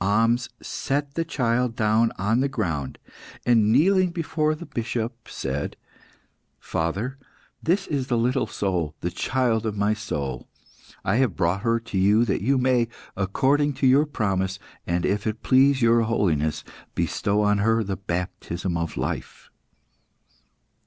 Ahmes 0.00 0.48
set 0.62 1.12
the 1.12 1.26
child 1.26 1.76
down 1.76 2.10
on 2.16 2.40
the 2.40 2.48
ground, 2.48 2.96
and 3.44 3.70
kneeling 3.70 4.08
before 4.12 4.54
the 4.54 4.64
Bishop, 4.64 5.28
said 5.28 5.76
"Father, 6.58 7.18
this 7.62 7.86
is 7.86 8.06
the 8.06 8.16
little 8.16 8.46
soul, 8.46 8.94
the 9.00 9.10
child 9.10 9.66
of 9.66 9.76
my 9.76 9.92
soul. 9.92 10.48
I 11.04 11.16
have 11.16 11.36
brought 11.36 11.60
her 11.60 11.78
that 11.80 11.92
you 12.40 12.56
may, 12.56 12.88
according 13.14 13.74
to 13.74 13.86
your 13.86 14.06
promise, 14.06 14.58
and 14.86 15.04
if 15.04 15.26
it 15.26 15.42
please 15.42 15.82
your 15.82 16.00
holiness, 16.04 16.64
bestow 16.94 17.42
on 17.42 17.58
her 17.58 17.84
the 17.84 17.96
baptism 17.98 18.78
of 18.78 18.96
life." 18.96 19.50